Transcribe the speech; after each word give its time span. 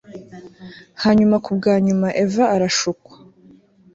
Hanyuma 1.03 1.35
kubwa 1.45 1.71
nyuma 1.85 2.07
Eva 2.23 2.43
arashukwa 2.55 3.13